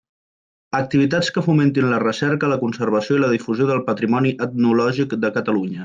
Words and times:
Activitats 0.77 1.29
que 1.35 1.43
fomentin 1.49 1.87
la 1.91 1.99
recerca, 2.05 2.51
la 2.55 2.59
conservació 2.63 3.19
i 3.19 3.23
la 3.27 3.31
difusió 3.35 3.69
del 3.73 3.87
patrimoni 3.91 4.33
etnològic 4.49 5.19
de 5.27 5.33
Catalunya. 5.39 5.79